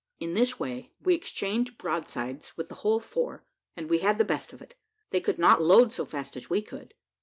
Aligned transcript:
In 0.19 0.33
this 0.33 0.59
way 0.59 0.89
we 0.99 1.13
exchanged 1.13 1.77
broadsides 1.77 2.57
with 2.57 2.69
the 2.69 2.73
whole 2.81 2.99
four, 2.99 3.45
and 3.77 3.87
we 3.87 3.99
had 3.99 4.17
the 4.17 4.25
best 4.25 4.51
of 4.51 4.59
it, 4.59 4.73
they 5.11 5.21
could 5.21 5.37
not 5.37 5.61
load 5.61 5.93
so 5.93 6.05
fast 6.05 6.35
as 6.35 6.49
we 6.49 6.59
could. 6.63 6.95